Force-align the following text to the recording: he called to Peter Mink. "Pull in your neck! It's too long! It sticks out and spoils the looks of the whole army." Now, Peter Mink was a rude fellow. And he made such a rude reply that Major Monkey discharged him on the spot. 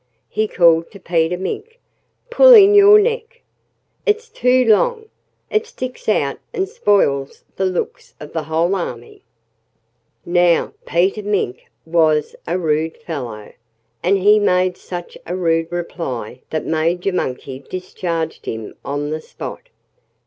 he 0.29 0.47
called 0.47 0.89
to 0.89 0.99
Peter 0.99 1.37
Mink. 1.37 1.77
"Pull 2.31 2.55
in 2.55 2.73
your 2.73 2.97
neck! 2.97 3.43
It's 4.03 4.29
too 4.29 4.65
long! 4.65 5.09
It 5.51 5.67
sticks 5.67 6.09
out 6.09 6.39
and 6.51 6.67
spoils 6.67 7.43
the 7.55 7.67
looks 7.67 8.15
of 8.19 8.33
the 8.33 8.41
whole 8.45 8.73
army." 8.73 9.21
Now, 10.25 10.73
Peter 10.87 11.21
Mink 11.21 11.65
was 11.85 12.35
a 12.47 12.57
rude 12.57 12.97
fellow. 12.97 13.53
And 14.01 14.17
he 14.17 14.39
made 14.39 14.75
such 14.75 15.19
a 15.27 15.35
rude 15.35 15.71
reply 15.71 16.41
that 16.49 16.65
Major 16.65 17.13
Monkey 17.13 17.59
discharged 17.59 18.47
him 18.47 18.73
on 18.83 19.11
the 19.11 19.21
spot. 19.21 19.69